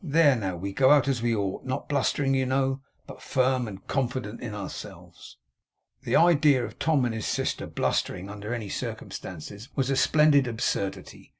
There! 0.03 0.35
Now 0.35 0.57
we 0.57 0.73
go 0.73 0.89
out 0.89 1.07
as 1.07 1.21
we 1.21 1.35
ought. 1.35 1.63
Not 1.63 1.87
blustering, 1.87 2.33
you 2.33 2.47
know, 2.47 2.81
but 3.05 3.21
firm 3.21 3.67
and 3.67 3.85
confident 3.85 4.41
in 4.41 4.55
ourselves.' 4.55 5.37
The 6.01 6.15
idea 6.15 6.65
of 6.65 6.79
Tom 6.79 7.05
and 7.05 7.13
his 7.13 7.27
sister 7.27 7.67
blustering, 7.67 8.27
under 8.27 8.51
any 8.51 8.67
circumstances, 8.67 9.69
was 9.75 9.91
a 9.91 9.95
splendid 9.95 10.47
absurdity. 10.47 11.29